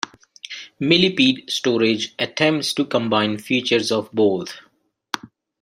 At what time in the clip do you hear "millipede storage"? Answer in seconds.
0.79-2.15